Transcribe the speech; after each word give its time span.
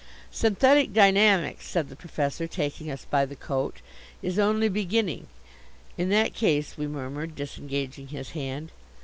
"Synthetic 0.31 0.93
dynamics," 0.93 1.67
said 1.67 1.89
the 1.89 1.95
Professor, 1.95 2.47
taking 2.47 2.89
us 2.89 3.05
by 3.07 3.23
the 3.23 3.35
coat, 3.35 3.81
"is 4.23 4.39
only 4.39 4.67
beginning" 4.67 5.27
"In 5.95 6.09
that 6.09 6.33
case" 6.33 6.75
we 6.75 6.87
murmured, 6.87 7.35
disengaging 7.35 8.07
his 8.07 8.31
hand. 8.31 8.71